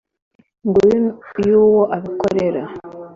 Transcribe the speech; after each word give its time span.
Nyungu 0.69 1.13
y 1.47 1.51
uwo 1.61 1.81
abikorera 1.95 2.63